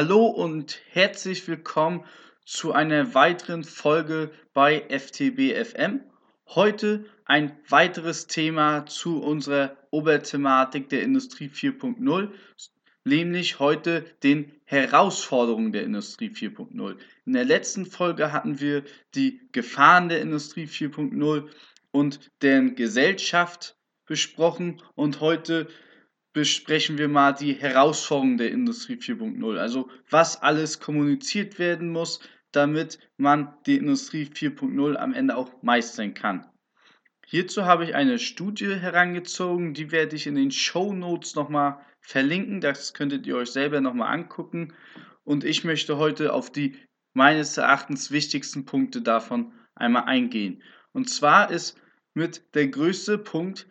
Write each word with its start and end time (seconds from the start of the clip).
Hallo 0.00 0.26
und 0.26 0.80
herzlich 0.92 1.48
willkommen 1.48 2.04
zu 2.44 2.72
einer 2.72 3.14
weiteren 3.14 3.64
Folge 3.64 4.30
bei 4.54 4.84
FTB 4.88 5.56
FM. 5.66 6.02
Heute 6.46 7.04
ein 7.24 7.58
weiteres 7.68 8.28
Thema 8.28 8.86
zu 8.86 9.20
unserer 9.20 9.76
Oberthematik 9.90 10.88
der 10.88 11.02
Industrie 11.02 11.48
4.0, 11.48 12.30
nämlich 13.02 13.58
heute 13.58 14.06
den 14.22 14.52
Herausforderungen 14.66 15.72
der 15.72 15.82
Industrie 15.82 16.28
4.0. 16.28 16.96
In 17.26 17.32
der 17.32 17.44
letzten 17.44 17.84
Folge 17.84 18.30
hatten 18.30 18.60
wir 18.60 18.84
die 19.16 19.40
Gefahren 19.50 20.08
der 20.08 20.20
Industrie 20.20 20.66
4.0 20.66 21.48
und 21.90 22.30
deren 22.40 22.76
Gesellschaft 22.76 23.76
besprochen 24.06 24.80
und 24.94 25.20
heute 25.20 25.66
besprechen 26.32 26.98
wir 26.98 27.08
mal 27.08 27.32
die 27.32 27.54
Herausforderungen 27.54 28.38
der 28.38 28.50
Industrie 28.50 28.96
4.0. 28.96 29.58
Also 29.58 29.90
was 30.10 30.40
alles 30.40 30.80
kommuniziert 30.80 31.58
werden 31.58 31.90
muss, 31.90 32.20
damit 32.52 32.98
man 33.16 33.54
die 33.66 33.76
Industrie 33.76 34.24
4.0 34.24 34.96
am 34.96 35.14
Ende 35.14 35.36
auch 35.36 35.50
meistern 35.62 36.14
kann. 36.14 36.46
Hierzu 37.26 37.66
habe 37.66 37.84
ich 37.84 37.94
eine 37.94 38.18
Studie 38.18 38.74
herangezogen, 38.74 39.74
die 39.74 39.90
werde 39.90 40.16
ich 40.16 40.26
in 40.26 40.34
den 40.34 40.50
Show 40.50 40.94
Notes 40.94 41.34
nochmal 41.34 41.84
verlinken. 42.00 42.62
Das 42.62 42.94
könntet 42.94 43.26
ihr 43.26 43.36
euch 43.36 43.50
selber 43.50 43.80
nochmal 43.80 44.14
angucken. 44.14 44.72
Und 45.24 45.44
ich 45.44 45.62
möchte 45.62 45.98
heute 45.98 46.32
auf 46.32 46.50
die 46.50 46.76
meines 47.12 47.58
Erachtens 47.58 48.10
wichtigsten 48.10 48.64
Punkte 48.64 49.02
davon 49.02 49.52
einmal 49.74 50.04
eingehen. 50.04 50.62
Und 50.92 51.10
zwar 51.10 51.50
ist 51.50 51.78
mit 52.14 52.54
der 52.54 52.68
größte 52.68 53.18
Punkt, 53.18 53.66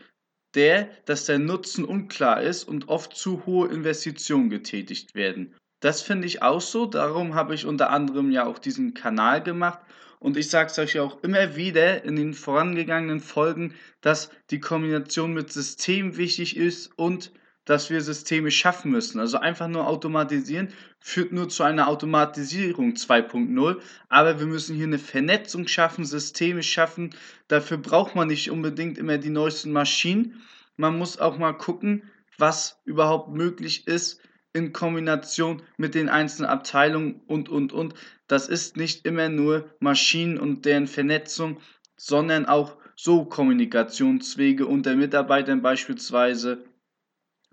der, 0.56 0.90
dass 1.06 1.26
der 1.26 1.40
Nutzen 1.40 1.86
unklar 1.86 2.42
ist 2.42 2.64
und 2.64 2.90
oft 2.90 3.16
zu 3.16 3.46
hohe 3.46 3.70
Investitionen 3.70 4.50
getätigt 4.50 5.16
werden. 5.16 5.56
Das 5.80 6.02
finde 6.02 6.28
ich 6.28 6.42
auch 6.42 6.62
so, 6.62 6.86
darum 6.86 7.36
habe 7.36 7.54
ich 7.54 7.66
unter 7.66 7.92
anderem 7.92 8.32
ja 8.32 8.46
auch 8.46 8.58
diesen 8.58 8.94
Kanal 8.94 9.44
gemacht 9.44 9.80
und 10.20 10.38
ich 10.38 10.50
sage 10.50 10.72
es 10.72 10.80
euch 10.80 11.00
auch 11.00 11.22
immer 11.24 11.56
wieder 11.56 12.04
in 12.04 12.16
den 12.16 12.34
vorangegangenen 12.34 13.20
Folgen, 13.20 13.76
dass 14.02 14.32
die 14.50 14.60
Kombination 14.60 15.34
mit 15.34 15.52
System 15.52 16.18
wichtig 16.18 16.58
ist 16.58 16.98
und 16.98 17.32
dass 17.68 17.90
wir 17.90 18.02
Systeme 18.02 18.50
schaffen 18.50 18.92
müssen. 18.92 19.20
Also 19.20 19.38
einfach 19.38 19.68
nur 19.68 19.88
automatisieren 19.88 20.70
führt 21.00 21.34
nur 21.34 21.50
zu 21.50 21.64
einer 21.64 21.90
Automatisierung 21.90 22.94
2.0, 22.94 23.78
aber 24.10 24.40
wir 24.40 24.48
müssen 24.48 24.76
hier 24.76 24.86
eine 24.86 25.00
Vernetzung 25.00 25.68
schaffen, 25.68 26.06
Systeme 26.06 26.64
schaffen. 26.64 27.14
Dafür 27.50 27.78
braucht 27.78 28.16
man 28.16 28.30
nicht 28.30 28.50
unbedingt 28.50 28.98
immer 28.98 29.18
die 29.18 29.30
neuesten 29.30 29.74
Maschinen. 29.74 30.42
Man 30.78 30.98
muss 30.98 31.20
auch 31.20 31.38
mal 31.38 31.54
gucken, 31.54 32.04
was 32.38 32.80
überhaupt 32.86 33.34
möglich 33.34 33.86
ist 33.86 34.22
in 34.54 34.72
Kombination 34.72 35.62
mit 35.76 35.94
den 35.94 36.08
einzelnen 36.08 36.50
Abteilungen 36.50 37.22
und, 37.28 37.50
und, 37.50 37.74
und. 37.74 37.96
Das 38.28 38.48
ist 38.48 38.78
nicht 38.78 39.06
immer 39.06 39.28
nur 39.28 39.70
Maschinen 39.80 40.38
und 40.38 40.66
deren 40.66 40.88
Vernetzung, 40.88 41.60
sondern 41.98 42.46
auch 42.46 42.78
so 42.96 43.26
Kommunikationswege 43.26 44.66
unter 44.66 44.96
Mitarbeitern 44.96 45.62
beispielsweise 45.62 46.64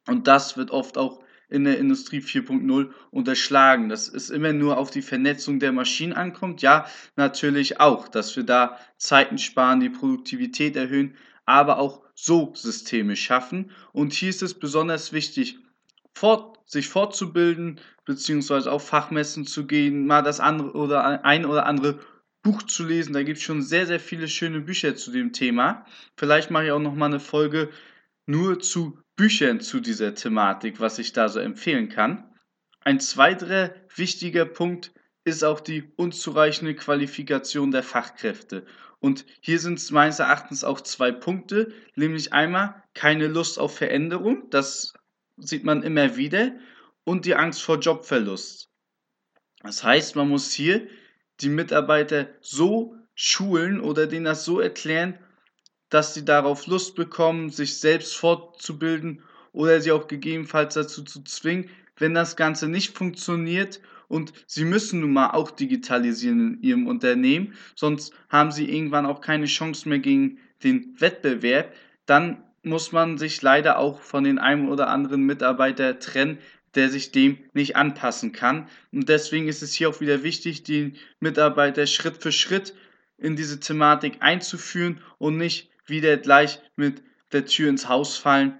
und 0.06 0.27
das 0.27 0.56
wird 0.56 0.70
oft 0.70 0.98
auch 0.98 1.22
in 1.48 1.64
der 1.64 1.78
Industrie 1.78 2.20
4.0 2.20 2.91
unterschlagen, 3.10 3.88
dass 3.88 4.08
es 4.08 4.30
immer 4.30 4.52
nur 4.52 4.78
auf 4.78 4.91
die 4.91 5.02
Vernetzung 5.02 5.60
der 5.60 5.72
Maschinen 5.72 6.12
ankommt. 6.12 6.62
Ja, 6.62 6.86
natürlich 7.16 7.80
auch, 7.80 8.08
dass 8.08 8.34
wir 8.36 8.44
da 8.44 8.78
Zeiten 8.97 9.38
sparen, 9.38 9.80
die 9.80 9.91
Produktivität 9.91 10.75
erhöhen, 10.77 11.16
aber 11.44 11.78
auch 11.78 12.02
so 12.14 12.52
Systeme 12.55 13.16
schaffen. 13.16 13.70
Und 13.92 14.12
hier 14.12 14.30
ist 14.30 14.42
es 14.42 14.55
besonders 14.55 15.12
wichtig, 15.12 15.58
fort, 16.14 16.58
sich 16.66 16.88
fortzubilden, 16.88 17.80
beziehungsweise 18.05 18.72
auf 18.72 18.86
Fachmessen 18.86 19.47
zu 19.47 19.66
gehen, 19.66 20.06
mal 20.06 20.22
das 20.22 20.41
andere 20.41 20.72
oder 20.72 21.25
ein 21.25 21.44
oder 21.44 21.66
andere 21.66 22.00
Buch 22.42 22.62
zu 22.62 22.84
lesen. 22.84 23.12
Da 23.12 23.22
gibt 23.22 23.38
es 23.38 23.44
schon 23.44 23.62
sehr, 23.62 23.86
sehr 23.86 24.00
viele 24.00 24.28
schöne 24.28 24.60
Bücher 24.60 24.97
zu 24.97 25.10
dem 25.10 25.32
Thema. 25.32 25.84
Vielleicht 26.16 26.50
mache 26.50 26.66
ich 26.66 26.72
auch 26.72 26.81
noch 26.81 26.94
mal 26.94 27.06
eine 27.06 27.21
Folge 27.21 27.71
nur 28.26 28.59
zu 28.60 28.98
Büchern 29.16 29.60
zu 29.60 29.80
dieser 29.80 30.14
Thematik, 30.14 30.80
was 30.80 30.98
ich 30.98 31.12
da 31.12 31.28
so 31.28 31.41
empfehlen 31.41 31.88
kann. 31.88 32.32
Ein 32.80 33.00
zweiter 33.00 33.75
wichtiger 33.94 34.44
Punkt 34.44 34.92
ist 35.25 35.44
auch 35.44 35.60
die 35.60 35.92
unzureichende 35.97 36.75
Qualifikation 36.75 37.70
der 37.70 37.82
Fachkräfte. 37.82 38.66
Und 39.00 39.24
hier 39.41 39.58
sind 39.58 39.78
es 39.78 39.91
meines 39.91 40.19
Erachtens 40.19 40.64
auch 40.64 40.80
zwei 40.80 41.12
Punkte, 41.12 41.72
nämlich 41.94 42.32
einmal 42.32 42.82
keine 42.94 43.26
Lust 43.26 43.58
auf 43.58 43.76
Veränderung, 43.76 44.48
das 44.50 44.94
sieht 45.36 45.64
man 45.64 45.82
immer 45.82 46.16
wieder, 46.16 46.53
und 47.04 47.24
die 47.26 47.34
Angst 47.34 47.62
vor 47.62 47.78
Jobverlust. 47.78 48.70
Das 49.62 49.84
heißt, 49.84 50.16
man 50.16 50.28
muss 50.28 50.53
hier 50.53 50.86
die 51.41 51.48
Mitarbeiter 51.48 52.28
so 52.41 52.97
schulen 53.14 53.80
oder 53.80 54.06
denen 54.06 54.24
das 54.24 54.44
so 54.44 54.60
erklären, 54.60 55.19
dass 55.94 56.12
sie 56.12 56.25
darauf 56.25 56.66
Lust 56.66 56.97
bekommen, 56.97 57.50
sich 57.50 57.77
selbst 57.77 58.16
fortzubilden 58.16 59.22
oder 59.53 59.81
sie 59.81 59.93
auch 59.93 60.09
gegebenenfalls 60.09 60.75
dazu 60.75 61.05
zu 61.05 61.22
zwingen, 61.22 61.71
wenn 61.97 62.15
das 62.15 62.34
Ganze 62.34 62.66
nicht 62.66 62.99
funktioniert 62.99 63.81
und 64.09 64.33
sie 64.49 64.65
müssen 64.65 64.99
nun 64.99 65.12
mal 65.12 65.31
auch 65.31 65.53
digitalisieren 65.53 66.54
in 66.54 66.62
ihrem 66.65 66.87
Unternehmen, 66.88 67.54
sonst 67.77 68.12
haben 68.28 68.50
sie 68.50 68.69
irgendwann 68.69 69.06
auch 69.06 69.21
keine 69.21 69.47
Chance 69.47 69.88
mehr 69.88 70.00
gegen 70.00 70.38
den 70.65 70.97
Wettbewerb, 70.99 71.72
dann 72.06 72.43
muss 72.65 72.91
man 72.91 73.16
sich 73.16 73.41
leider 73.41 73.78
auch 73.78 74.00
von 74.00 74.25
den 74.25 74.41
einen 74.41 74.71
oder 74.71 74.88
anderen 74.88 75.22
Mitarbeiter 75.22 76.00
trennen, 76.00 76.38
der 76.75 76.88
sich 76.88 77.12
dem 77.12 77.38
nicht 77.53 77.77
anpassen 77.77 78.33
kann. 78.33 78.66
Und 78.91 79.09
deswegen 79.09 79.47
ist 79.47 79.62
es 79.62 79.75
hier 79.75 79.91
auch 79.91 80.00
wieder 80.00 80.25
wichtig, 80.25 80.65
den 80.65 80.97
Mitarbeiter 81.21 81.87
Schritt 81.87 82.21
für 82.21 82.33
Schritt 82.33 82.75
in 83.16 83.37
diese 83.37 83.60
Thematik 83.60 84.16
einzuführen 84.19 85.00
und 85.19 85.37
nicht 85.37 85.71
wieder 85.87 86.17
gleich 86.17 86.61
mit 86.77 87.03
der 87.33 87.47
Tür 87.47 87.69
ins 87.69 87.89
Haus 87.89 88.17
fallen 88.17 88.59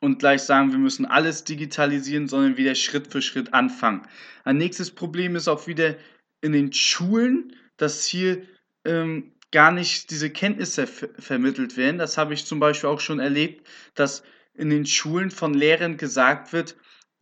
und 0.00 0.18
gleich 0.18 0.42
sagen, 0.42 0.72
wir 0.72 0.78
müssen 0.78 1.06
alles 1.06 1.44
digitalisieren, 1.44 2.28
sondern 2.28 2.56
wieder 2.56 2.74
Schritt 2.74 3.10
für 3.10 3.22
Schritt 3.22 3.54
anfangen. 3.54 4.02
Ein 4.44 4.58
nächstes 4.58 4.90
Problem 4.90 5.36
ist 5.36 5.48
auch 5.48 5.66
wieder 5.66 5.96
in 6.40 6.52
den 6.52 6.72
Schulen, 6.72 7.56
dass 7.76 8.04
hier 8.04 8.42
ähm, 8.84 9.32
gar 9.50 9.72
nicht 9.72 10.10
diese 10.10 10.30
Kenntnisse 10.30 10.86
vermittelt 10.86 11.76
werden. 11.76 11.98
Das 11.98 12.18
habe 12.18 12.34
ich 12.34 12.44
zum 12.44 12.60
Beispiel 12.60 12.90
auch 12.90 13.00
schon 13.00 13.20
erlebt, 13.20 13.66
dass 13.94 14.24
in 14.52 14.68
den 14.68 14.84
Schulen 14.84 15.30
von 15.30 15.54
Lehrern 15.54 15.96
gesagt 15.96 16.52
wird, 16.52 16.76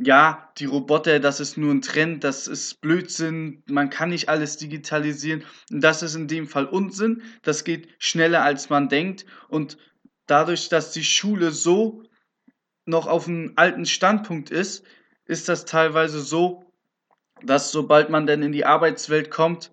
ja, 0.05 0.53
die 0.59 0.65
Roboter, 0.65 1.21
das 1.21 1.41
ist 1.41 1.57
nur 1.57 1.73
ein 1.73 1.83
Trend, 1.83 2.25
das 2.25 2.47
ist 2.47 2.81
Blödsinn, 2.81 3.63
man 3.67 3.91
kann 3.91 4.11
nicht 4.11 4.29
alles 4.29 4.57
digitalisieren. 4.57 5.45
Das 5.71 6.03
ist 6.03 6.15
in 6.15 6.29
dem 6.29 6.47
Fall 6.47 6.67
Unsinn, 6.67 7.23
das 7.43 7.65
geht 7.65 7.89
schneller 7.99 8.43
als 8.43 8.71
man 8.71 8.89
denkt. 8.89 9.27
Und 9.49 9.79
dadurch, 10.27 10.69
dass 10.69 10.93
die 10.93 11.05
Schule 11.05 11.51
so 11.51 12.03
noch 12.85 13.07
auf 13.07 13.29
einem 13.29 13.53
alten 13.57 13.87
Standpunkt 13.87 14.51
ist, 14.51 14.85
ist 15.25 15.49
das 15.49 15.65
teilweise 15.65 16.21
so, 16.21 16.65
dass 17.43 17.73
sobald 17.73 18.11
man 18.11 18.27
dann 18.27 18.43
in 18.43 18.53
die 18.53 18.67
Arbeitswelt 18.67 19.31
kommt, 19.31 19.73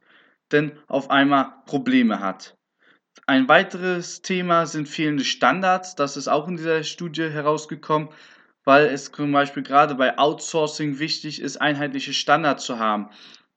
dann 0.49 0.71
auf 0.87 1.09
einmal 1.09 1.53
Probleme 1.65 2.19
hat. 2.19 2.55
Ein 3.27 3.47
weiteres 3.47 4.21
Thema 4.21 4.65
sind 4.65 4.89
fehlende 4.89 5.23
Standards. 5.23 5.95
Das 5.95 6.17
ist 6.17 6.27
auch 6.27 6.47
in 6.47 6.57
dieser 6.57 6.83
Studie 6.83 7.29
herausgekommen 7.29 8.09
weil 8.63 8.87
es 8.87 9.11
zum 9.11 9.31
Beispiel 9.31 9.63
gerade 9.63 9.95
bei 9.95 10.17
Outsourcing 10.17 10.99
wichtig 10.99 11.41
ist, 11.41 11.57
einheitliche 11.57 12.13
Standards 12.13 12.65
zu 12.65 12.79
haben. 12.79 13.09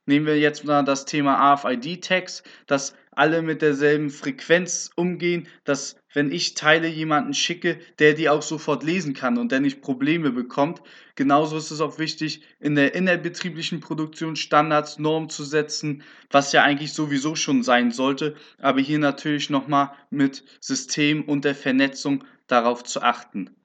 Nehmen 0.05 0.25
wir 0.25 0.37
jetzt 0.37 0.65
mal 0.65 0.83
das 0.83 1.05
Thema 1.05 1.37
AFID-Tags, 1.53 2.43
dass 2.67 2.93
alle 3.15 3.41
mit 3.41 3.61
derselben 3.61 4.09
Frequenz 4.09 4.89
umgehen, 4.95 5.47
dass 5.63 5.95
wenn 6.13 6.31
ich 6.31 6.55
Teile 6.55 6.87
jemanden 6.87 7.33
schicke, 7.33 7.79
der 7.99 8.13
die 8.13 8.27
auch 8.27 8.41
sofort 8.41 8.83
lesen 8.83 9.13
kann 9.13 9.37
und 9.37 9.51
der 9.51 9.59
nicht 9.59 9.81
Probleme 9.81 10.31
bekommt. 10.31 10.81
Genauso 11.15 11.57
ist 11.57 11.71
es 11.71 11.79
auch 11.79 11.99
wichtig, 11.99 12.41
in 12.59 12.75
der 12.75 12.95
innerbetrieblichen 12.95 13.79
Produktion 13.79 14.35
Standards, 14.35 14.99
Normen 14.99 15.29
zu 15.29 15.43
setzen, 15.43 16.03
was 16.31 16.51
ja 16.51 16.63
eigentlich 16.63 16.93
sowieso 16.93 17.35
schon 17.35 17.63
sein 17.63 17.91
sollte, 17.91 18.35
aber 18.59 18.81
hier 18.81 18.99
natürlich 18.99 19.49
nochmal 19.49 19.91
mit 20.09 20.43
System 20.59 21.23
und 21.23 21.45
der 21.45 21.55
Vernetzung 21.55 22.23
darauf 22.47 22.83
zu 22.83 23.01
achten. 23.01 23.55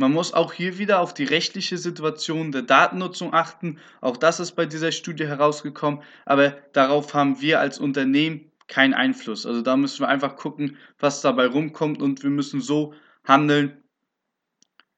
Man 0.00 0.12
muss 0.12 0.32
auch 0.32 0.52
hier 0.52 0.78
wieder 0.78 1.00
auf 1.00 1.12
die 1.12 1.24
rechtliche 1.24 1.76
Situation 1.76 2.52
der 2.52 2.62
Datennutzung 2.62 3.34
achten. 3.34 3.80
Auch 4.00 4.16
das 4.16 4.38
ist 4.38 4.52
bei 4.52 4.64
dieser 4.64 4.92
Studie 4.92 5.26
herausgekommen. 5.26 6.04
Aber 6.24 6.50
darauf 6.72 7.14
haben 7.14 7.40
wir 7.40 7.58
als 7.58 7.80
Unternehmen 7.80 8.52
keinen 8.68 8.94
Einfluss. 8.94 9.44
Also 9.44 9.60
da 9.60 9.76
müssen 9.76 10.00
wir 10.00 10.08
einfach 10.08 10.36
gucken, 10.36 10.76
was 11.00 11.20
dabei 11.20 11.48
rumkommt 11.48 12.00
und 12.00 12.22
wir 12.22 12.30
müssen 12.30 12.60
so 12.60 12.94
handeln, 13.24 13.82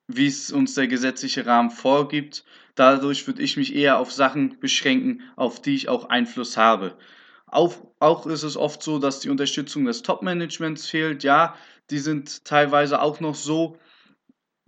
wie 0.07 0.27
es 0.27 0.53
uns 0.53 0.75
der 0.75 0.87
gesetzliche 0.87 1.47
Rahmen 1.47 1.71
vorgibt. 1.71 2.45
Dadurch 2.75 3.27
würde 3.27 3.41
ich 3.41 3.57
mich 3.57 3.75
eher 3.75 3.99
auf 3.99 4.13
Sachen 4.13 4.61
beschränken, 4.61 5.23
auf 5.35 5.63
die 5.63 5.77
ich 5.77 5.89
auch 5.89 6.11
Einfluss 6.11 6.59
habe. 6.59 6.99
Auch, 7.47 7.75
auch 8.01 8.27
ist 8.27 8.43
es 8.43 8.59
oft 8.59 8.83
so, 8.83 8.99
dass 8.99 9.21
die 9.21 9.31
Unterstützung 9.31 9.87
des 9.87 10.03
Top-Managements 10.03 10.87
fehlt. 10.87 11.25
Ja, 11.25 11.55
die 11.89 11.99
sind 11.99 12.45
teilweise 12.45 13.01
auch 13.01 13.21
noch 13.21 13.35
so, 13.35 13.79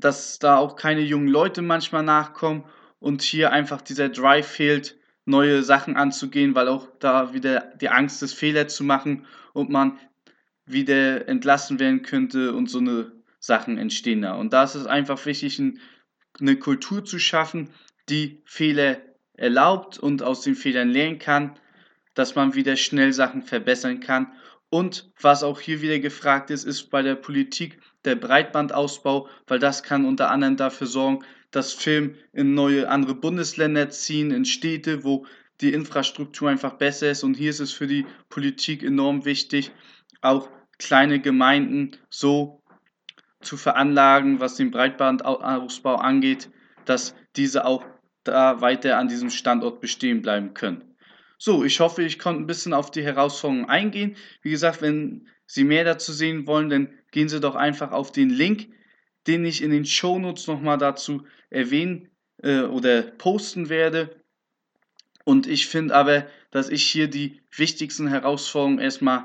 dass 0.05 0.39
da 0.39 0.57
auch 0.57 0.77
keine 0.77 1.01
jungen 1.01 1.29
Leute 1.29 1.63
manchmal 1.63 2.03
nachkommen 2.03 2.65
und 2.99 3.23
hier 3.23 3.53
einfach 3.53 3.81
dieser 3.81 4.09
Drive 4.09 4.47
fehlt, 4.47 4.97
neue 5.25 5.63
Sachen 5.63 5.97
anzugehen, 5.97 6.55
weil 6.55 6.69
auch 6.69 6.89
da 6.99 7.33
wieder 7.33 7.73
die 7.81 7.89
Angst 7.89 8.23
ist, 8.23 8.35
Fehler 8.35 8.69
zu 8.69 8.85
machen 8.85 9.27
und 9.53 9.71
man 9.71 9.99
wieder 10.67 11.29
entlassen 11.29 11.79
werden 11.79 12.03
könnte 12.03 12.55
und 12.55 12.71
so 12.71 12.79
eine 12.79 13.13
Sachen 13.39 13.79
entstehen 13.79 14.23
da. 14.23 14.35
Und 14.35 14.53
da 14.53 14.65
ist 14.65 14.75
es 14.75 14.87
einfach 14.87 15.25
wichtig, 15.27 15.61
eine 16.41 16.57
Kultur 16.57 17.05
zu 17.05 17.19
schaffen, 17.19 17.71
die 18.09 18.43
Fehler 18.45 18.99
erlaubt 19.35 19.99
und 19.99 20.23
aus 20.23 20.43
den 20.43 20.55
Fehlern 20.55 20.89
lernen 20.89 21.19
kann, 21.19 21.59
dass 22.15 22.35
man 22.35 22.55
wieder 22.55 22.77
schnell 22.77 23.13
Sachen 23.13 23.43
verbessern 23.43 24.01
kann. 24.01 24.33
Und 24.73 25.13
was 25.21 25.43
auch 25.43 25.61
hier 25.61 25.83
wieder 25.83 25.99
gefragt 25.99 26.49
ist, 26.49 26.65
ist 26.65 26.85
bei 26.85 27.03
der 27.03 27.15
Politik 27.15 27.79
der 28.07 28.15
Breitbandausbau, 28.15 29.29
weil 29.47 29.59
das 29.59 29.83
kann 29.83 30.07
unter 30.07 30.31
anderem 30.31 30.57
dafür 30.57 30.87
sorgen, 30.87 31.27
dass 31.51 31.75
Film 31.75 32.15
in 32.33 32.55
neue 32.55 32.89
andere 32.89 33.15
Bundesländer 33.15 33.91
ziehen, 33.91 34.31
in 34.31 34.47
Städte, 34.47 35.05
wo 35.05 35.27
die 35.61 35.75
Infrastruktur 35.75 36.49
einfach 36.49 36.73
besser 36.79 37.11
ist. 37.11 37.23
Und 37.23 37.35
hier 37.35 37.51
ist 37.51 37.61
es 37.61 37.71
für 37.71 37.87
die 37.87 38.07
Politik 38.31 38.83
enorm 38.83 39.27
wichtig, 39.27 39.73
auch 40.23 40.49
kleine 40.79 41.21
Gemeinden 41.21 41.91
so 42.09 42.63
zu 43.43 43.59
veranlagen, 43.59 44.41
was 44.41 44.55
den 44.55 44.71
Breitbandausbau 44.71 45.97
angeht, 45.97 46.49
dass 46.87 47.15
diese 47.37 47.67
auch 47.67 47.85
da 48.25 48.63
weiter 48.63 48.97
an 48.97 49.09
diesem 49.09 49.29
Standort 49.29 49.83
bestehen 49.83 50.23
bleiben 50.23 50.55
können. 50.55 50.92
So, 51.45 51.65
ich 51.65 51.81
hoffe, 51.81 52.05
ich 52.05 52.21
konnte 52.21 52.41
ein 52.41 52.47
bisschen 52.47 52.73
auf 52.73 52.93
die 52.93 53.03
Herausforderungen 53.03 53.69
eingehen. 53.69 54.15
Wie 54.43 54.53
gesagt, 54.53 54.81
wenn 54.81 55.27
Sie 55.45 55.65
mehr 55.65 55.83
dazu 55.83 56.13
sehen 56.13 56.47
wollen, 56.47 56.69
dann 56.71 56.91
gehen 57.11 57.29
Sie 57.29 57.41
doch 57.41 57.57
einfach 57.57 57.91
auf 57.91 58.13
den 58.13 58.31
Link, 58.31 58.69
den 59.27 59.45
ich 59.45 59.61
in 59.61 59.73
den 59.73 59.85
Shownotes 59.85 60.47
nochmal 60.47 60.79
dazu 60.79 61.27
erwähnen 61.51 62.09
äh, 62.45 62.61
oder 62.61 63.03
posten 63.03 63.69
werde. 63.69 64.15
Und 65.25 65.49
ich 65.49 65.67
finde 65.67 65.97
aber, 65.97 66.29
dass 66.53 66.69
ich 66.69 66.85
hier 66.85 67.09
die 67.09 67.41
wichtigsten 67.51 68.07
Herausforderungen 68.07 68.79
erstmal 68.79 69.25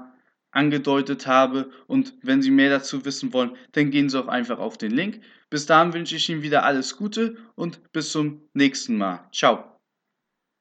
angedeutet 0.50 1.28
habe. 1.28 1.70
Und 1.86 2.16
wenn 2.24 2.42
Sie 2.42 2.50
mehr 2.50 2.72
dazu 2.72 3.06
wissen 3.06 3.31
wollen, 3.31 3.56
dann 3.74 3.92
gehen 3.92 4.10
Sie 4.10 4.20
auch 4.20 4.28
einfach 4.28 4.58
auf 4.58 4.80
den 4.80 4.90
Link. 4.90 5.22
Bis 5.52 5.68
dahin 5.68 5.94
wünsche 5.94 6.16
ich 6.16 6.28
Ihnen 6.30 6.42
wieder 6.42 6.63
alles 6.63 6.98
Gute 6.98 7.38
und 7.54 7.92
bis 7.94 8.12
zum 8.12 8.42
nächsten 8.56 8.98
Mal. 8.98 9.30
Ciao. 9.31 9.76